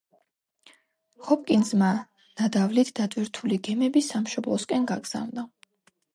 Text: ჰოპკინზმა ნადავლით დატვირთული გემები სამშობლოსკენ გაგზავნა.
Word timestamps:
ჰოპკინზმა 1.27 1.89
ნადავლით 1.99 2.91
დატვირთული 3.01 3.61
გემები 3.69 4.05
სამშობლოსკენ 4.09 4.91
გაგზავნა. 4.95 5.47